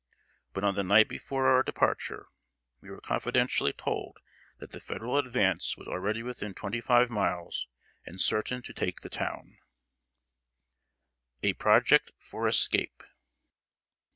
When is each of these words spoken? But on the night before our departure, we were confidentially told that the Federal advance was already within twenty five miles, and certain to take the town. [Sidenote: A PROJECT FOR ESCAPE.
But 0.53 0.63
on 0.63 0.73
the 0.73 0.83
night 0.83 1.07
before 1.07 1.45
our 1.47 1.61
departure, 1.61 2.25
we 2.79 2.89
were 2.89 3.01
confidentially 3.01 3.71
told 3.71 4.17
that 4.57 4.71
the 4.71 4.79
Federal 4.79 5.19
advance 5.19 5.77
was 5.77 5.87
already 5.87 6.23
within 6.23 6.55
twenty 6.55 6.81
five 6.81 7.11
miles, 7.11 7.67
and 8.03 8.19
certain 8.19 8.63
to 8.63 8.73
take 8.73 9.01
the 9.01 9.11
town. 9.11 9.59
[Sidenote: 11.35 11.39
A 11.43 11.53
PROJECT 11.53 12.11
FOR 12.17 12.47
ESCAPE. 12.47 13.03